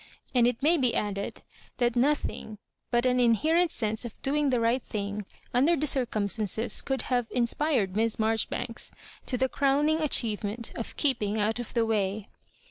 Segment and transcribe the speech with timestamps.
[0.33, 1.43] And it may be added
[1.77, 2.57] that nothkg
[2.89, 7.45] but an inherent sense of doing the right thing under the circumstances could have in
[7.45, 8.89] spired Miss i^arjoribanks
[9.27, 12.29] to the crowning achievement ofr'keeping out of the way.